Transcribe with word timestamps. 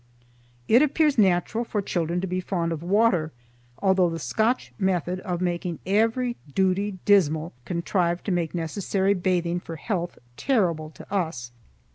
It 0.67 0.81
appears 0.81 1.19
natural 1.19 1.63
for 1.63 1.79
children 1.79 2.21
to 2.21 2.25
be 2.27 2.39
fond 2.41 2.71
of 2.71 2.81
water, 2.81 3.31
although 3.83 4.09
the 4.09 4.17
Scotch 4.17 4.73
method 4.79 5.19
of 5.19 5.41
making 5.41 5.77
every 5.85 6.37
duty 6.55 6.97
dismal 7.05 7.53
contrived 7.65 8.25
to 8.25 8.31
make 8.31 8.55
necessary 8.55 9.13
bathing 9.13 9.59
for 9.59 9.75
health 9.75 10.17
terrible 10.37 10.89
to 10.89 11.13
us. 11.13 11.51